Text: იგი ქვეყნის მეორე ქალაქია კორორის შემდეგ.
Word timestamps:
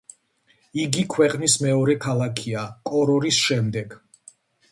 იგი 0.83 1.03
ქვეყნის 1.15 1.57
მეორე 1.65 1.97
ქალაქია 2.07 2.65
კორორის 2.91 3.43
შემდეგ. 3.49 3.95